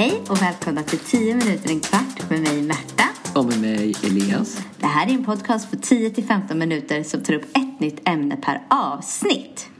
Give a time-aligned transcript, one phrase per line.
[0.00, 3.04] Hej och välkomna till 10 minuter en kvart med mig Märta.
[3.34, 4.66] Och med mig Elias.
[4.76, 8.62] Det här är en podcast på 10-15 minuter som tar upp ett nytt ämne per
[8.70, 9.70] avsnitt.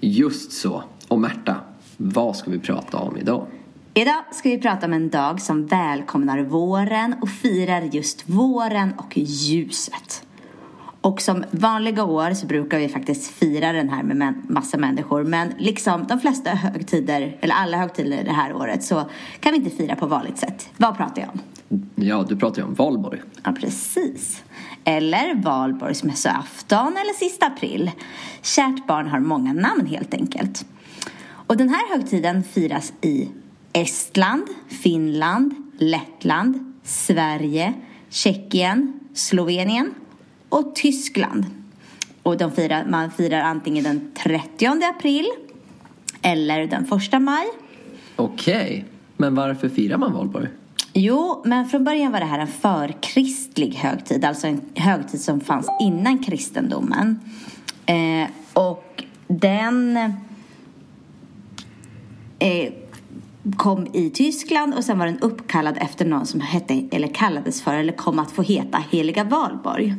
[0.00, 0.84] Just så.
[1.08, 1.56] Och Märta,
[1.96, 3.46] vad ska vi prata om idag?
[3.94, 9.18] Idag ska vi prata om en dag som välkomnar våren och firar just våren och
[9.18, 10.23] ljuset.
[11.04, 15.24] Och som vanliga år så brukar vi faktiskt fira den här med massa människor.
[15.24, 19.04] Men liksom de flesta högtider, eller alla högtider det här året, så
[19.40, 20.68] kan vi inte fira på vanligt sätt.
[20.76, 21.40] Vad pratar jag om?
[21.94, 23.20] Ja, du pratar ju om valborg.
[23.44, 24.42] Ja, precis.
[24.84, 27.90] Eller valborgsmässoafton eller sista april.
[28.42, 30.66] Kärt barn har många namn helt enkelt.
[31.46, 33.28] Och den här högtiden firas i
[33.72, 37.74] Estland, Finland, Lettland, Sverige,
[38.08, 39.94] Tjeckien, Slovenien
[40.54, 41.46] och Tyskland.
[42.22, 45.26] Och de firar, man firar antingen den 30 april
[46.22, 47.46] eller den 1 maj.
[48.16, 48.82] Okej, okay.
[49.16, 50.48] men varför firar man valborg?
[50.92, 55.68] Jo, men från början var det här en förkristlig högtid, alltså en högtid som fanns
[55.80, 57.20] innan kristendomen.
[57.86, 59.96] Eh, och den
[62.38, 62.72] eh,
[63.56, 67.74] kom i Tyskland och sen var den uppkallad efter någon som hette, eller kallades för,
[67.74, 69.94] eller kom att få heta Heliga Valborg.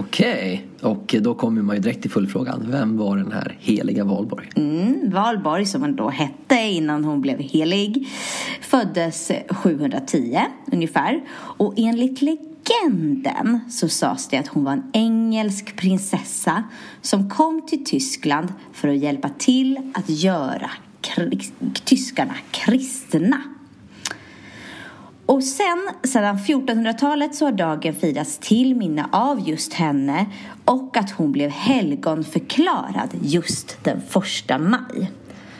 [0.00, 2.66] Okej, och då kommer man ju direkt till fullfrågan.
[2.70, 4.50] Vem var den här heliga Valborg?
[4.56, 8.08] Mm, Valborg, som hon då hette innan hon blev helig,
[8.60, 10.38] föddes 710
[10.72, 11.20] ungefär.
[11.32, 16.64] Och enligt legenden så sades det att hon var en engelsk prinsessa
[17.02, 20.70] som kom till Tyskland för att hjälpa till att göra
[21.84, 23.42] tyskarna kristna.
[25.30, 30.26] Och sen, sedan 1400-talet så har dagen firats till minne av just henne
[30.64, 35.10] och att hon blev helgonförklarad just den första maj.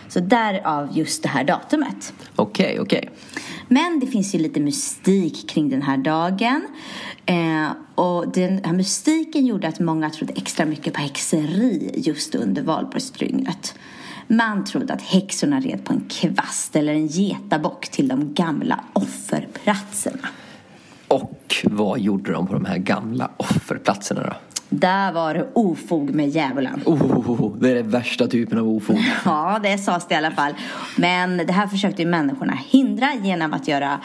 [0.08, 2.12] Så därav just det här datumet.
[2.36, 2.98] Okej, okay, okej.
[2.98, 3.10] Okay.
[3.68, 6.66] Men det finns ju lite mystik kring den här dagen.
[7.26, 12.62] Eh, och den här mystiken gjorde att många trodde extra mycket på häxeri just under
[12.62, 13.74] valborgsdygnet.
[14.32, 20.28] Man trodde att häxorna red på en kvast eller en getabock till de gamla offerplatserna.
[21.08, 24.32] Och vad gjorde de på de här gamla offerplatserna då?
[24.68, 26.82] Där var det ofog med djävulen.
[26.84, 28.98] Oh, det är den värsta typen av ofog.
[29.24, 30.54] ja, det sades det i alla fall.
[30.96, 34.00] Men det här försökte människorna hindra genom att göra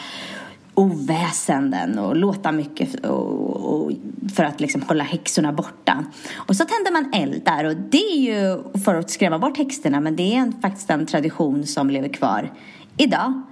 [0.76, 3.92] oväsenden och låta mycket och, och,
[4.34, 6.04] för att liksom hålla häxorna borta.
[6.36, 10.00] Och så tänder man eld där och det är ju för att skrämma bort häxorna
[10.00, 12.52] men det är en, faktiskt en tradition som lever kvar
[12.96, 13.42] idag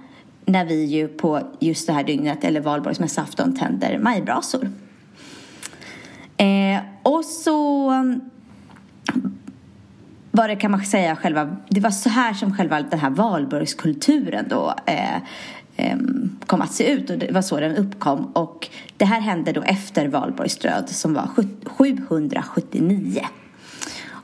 [0.45, 4.71] när vi ju på just det här dygnet eller valborgsmässoafton tänder majbrasor.
[6.37, 7.91] Eh, och så
[10.31, 14.45] var det kan man säga själva, det var så här som själva den här valborgskulturen
[14.49, 15.17] då eh,
[16.45, 19.61] kom att se ut och det var så den uppkom och det här hände då
[19.61, 21.29] efter Valborgs död som var
[21.77, 23.21] 779.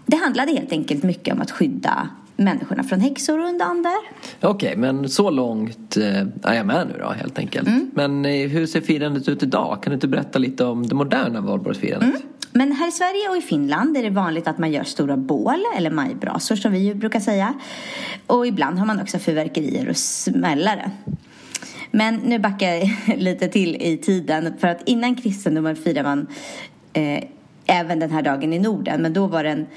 [0.06, 3.97] Det handlade helt enkelt mycket om att skydda människorna från häxor och undander.
[4.41, 7.68] Okej, okay, men så långt eh, är jag med nu då helt enkelt.
[7.68, 7.91] Mm.
[7.94, 9.83] Men eh, hur ser firandet ut idag?
[9.83, 12.09] Kan du inte berätta lite om det moderna valborgsfirandet?
[12.09, 12.22] Mm.
[12.53, 15.63] Men här i Sverige och i Finland är det vanligt att man gör stora bål
[15.78, 17.53] eller majbrasor som vi brukar säga.
[18.28, 20.91] Och ibland har man också fyrverkerier och smällare.
[21.91, 24.53] Men nu backar jag lite till i tiden.
[24.59, 26.28] För att innan kristendomen firade man
[26.94, 27.24] eh,
[27.66, 29.02] även den här dagen i Norden.
[29.02, 29.68] Men då var den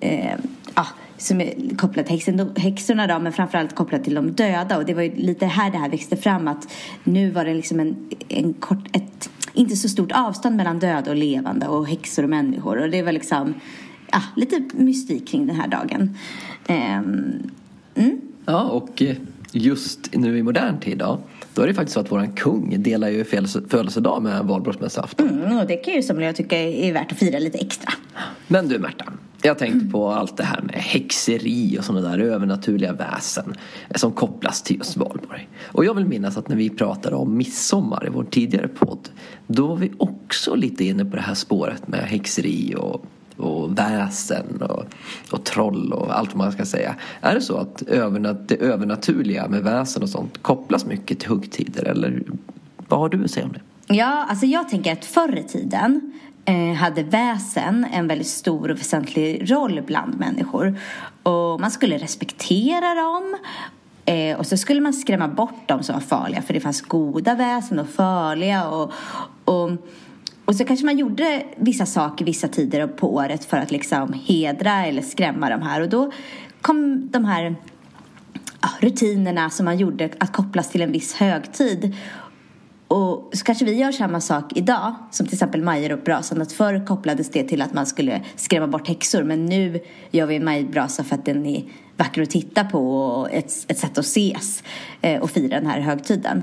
[0.00, 0.34] eh,
[0.74, 0.86] ah,
[1.16, 4.76] som är kopplad till häxorna då, men framförallt kopplad till de döda.
[4.76, 6.72] Och det var ju lite här det här växte fram att
[7.04, 7.96] nu var det liksom en,
[8.28, 12.82] en kort, ett inte så stort avstånd mellan döda och levande och häxor och människor.
[12.82, 13.54] Och det var liksom
[14.12, 16.16] ja, lite mystik kring den här dagen.
[16.68, 17.50] Um,
[17.94, 18.20] mm.
[18.46, 19.16] Ja, och eh,
[19.56, 21.18] just nu i modern tid då,
[21.54, 23.24] då är det faktiskt så att våran kung delar ju
[23.68, 25.28] födelsedag med valborgsmässoafton.
[25.28, 27.92] Mm, och det kan ju som jag tycka är värt att fira lite extra.
[28.46, 29.12] Men du Märta,
[29.42, 33.54] jag tänkte på allt det här med häxeri och sådana där övernaturliga väsen
[33.94, 35.48] som kopplas till just valborg.
[35.64, 39.08] Och jag vill minnas att när vi pratade om midsommar i vår tidigare podd,
[39.46, 44.62] då var vi också lite inne på det här spåret med häxeri och och väsen
[44.62, 44.84] och,
[45.30, 46.94] och troll och allt vad man ska säga.
[47.20, 51.84] Är det så att övernat det övernaturliga med väsen och sånt kopplas mycket till högtider
[51.84, 52.22] eller
[52.88, 53.94] vad har du att säga om det?
[53.94, 56.12] Ja, alltså jag tänker att förr i tiden
[56.44, 60.78] eh, hade väsen en väldigt stor och väsentlig roll bland människor.
[61.22, 63.36] Och man skulle respektera dem
[64.08, 67.34] Eh, och så skulle man skrämma bort dem som var farliga för det fanns goda
[67.34, 68.68] väsen och farliga.
[68.68, 68.92] Och,
[69.44, 69.70] och
[70.46, 74.86] och så kanske man gjorde vissa saker vissa tider på året för att liksom hedra
[74.86, 75.80] eller skrämma de här.
[75.80, 76.12] Och då
[76.60, 77.56] kom de här
[78.60, 81.96] ja, rutinerna som man gjorde att kopplas till en viss högtid.
[82.88, 86.42] Och så kanske vi gör samma sak idag, som till exempel majbrassan.
[86.42, 89.22] Att förr kopplades det till att man skulle skrämma bort häxor.
[89.22, 91.64] Men nu gör vi en majbrasa för att den är
[91.96, 94.62] vacker att titta på och ett, ett sätt att ses
[95.00, 96.42] eh, och fira den här högtiden.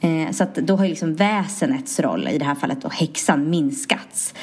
[0.00, 3.50] Eh, så att då har ju liksom väsenets roll, i det här fallet då häxan,
[3.50, 4.34] minskats.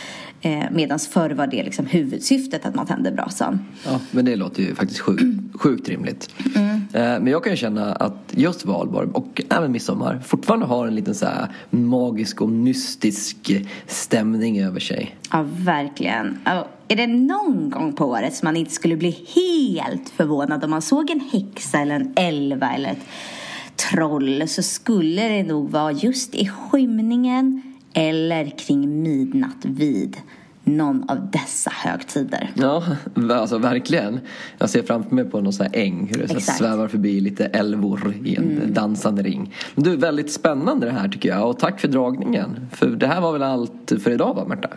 [0.42, 3.66] Eh, Medan förr var det liksom huvudsyftet att man tände brasan.
[3.86, 5.24] Ja, men det låter ju faktiskt sjukt,
[5.60, 6.30] sjukt rimligt.
[6.56, 6.65] Mm.
[6.95, 10.95] Eh, men jag kan ju känna att just valborg och även midsommar fortfarande har en
[10.95, 13.51] liten så här magisk och mystisk
[13.88, 15.15] stämning över sig.
[15.31, 16.39] Ja, verkligen.
[16.88, 20.81] Är det någon gång på året som man inte skulle bli helt förvånad om man
[20.81, 23.06] såg en häxa eller en elva eller ett
[23.75, 27.62] troll så skulle det nog vara just i skymningen
[27.94, 30.18] eller kring midnatt vid
[30.66, 32.52] någon av dessa högtider.
[32.54, 32.84] Ja,
[33.32, 34.20] alltså verkligen.
[34.58, 38.14] Jag ser framför mig på någon sån här äng hur det svävar förbi lite älvor
[38.24, 38.74] i en mm.
[38.74, 39.54] dansande ring.
[39.76, 42.68] Men du, väldigt spännande det här tycker jag och tack för dragningen.
[42.72, 44.70] För det här var väl allt för idag va, Märta?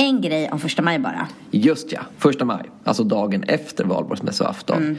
[0.00, 1.28] En grej om första maj bara.
[1.50, 2.70] Just ja, första maj.
[2.84, 4.76] Alltså dagen efter valborgsmässoafton.
[4.76, 4.96] Mm.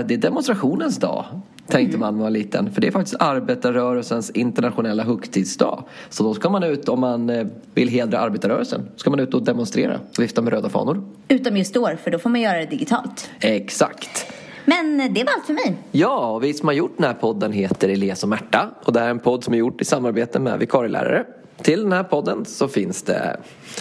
[0.00, 1.24] Eh, det är demonstrationens dag
[1.66, 2.72] tänkte man var liten.
[2.72, 5.84] För det är faktiskt arbetarrörelsens internationella högtidsdag.
[6.08, 9.44] Så då ska man ut, om man eh, vill hedra arbetarrörelsen, ska man ut och
[9.44, 11.04] demonstrera och vifta med röda fanor.
[11.28, 13.30] Utom just år, för då får man göra det digitalt.
[13.40, 14.32] Exakt.
[14.64, 15.76] Men det var allt för mig.
[15.92, 18.70] Ja, och vi som har gjort den här podden heter Elias och Märta.
[18.84, 21.24] Och det här är en podd som är gjort i samarbete med vikarielärare.
[21.62, 23.36] Till den här podden så finns det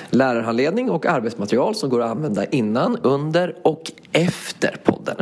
[0.09, 5.15] lärarhandledning och arbetsmaterial som går att använda innan, under och efter podden.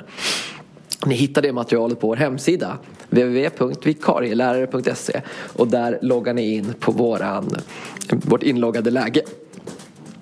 [1.06, 2.78] Ni hittar det materialet på vår hemsida
[3.10, 5.22] www.vikarielärare.se
[5.54, 7.58] och där loggar ni in på våran,
[8.10, 9.22] vårt inloggade läge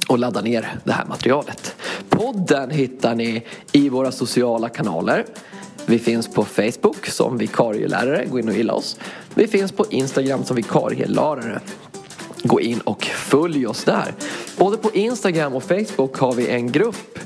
[0.07, 1.75] och laddar ner det här materialet.
[2.09, 5.25] Podden hittar ni i våra sociala kanaler.
[5.85, 8.99] Vi finns på Facebook som vikarielärare, gå in och gilla oss.
[9.35, 11.61] Vi finns på Instagram som vikarielärare.
[12.43, 14.13] Gå in och följ oss där.
[14.57, 17.19] Både på Instagram och Facebook har vi en grupp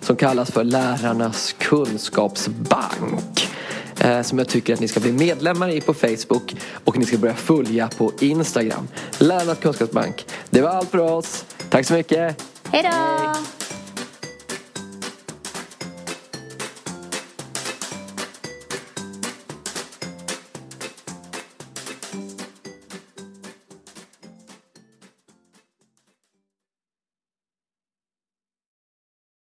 [0.00, 3.48] som kallas för Lärarnas kunskapsbank.
[4.00, 7.18] Eh, som jag tycker att ni ska bli medlemmar i på Facebook och ni ska
[7.18, 8.88] börja följa på Instagram.
[9.18, 10.26] Lärarnas kunskapsbank.
[10.50, 11.44] Det var allt för oss.
[11.70, 12.42] Tack så mycket.
[12.70, 13.59] Hej då!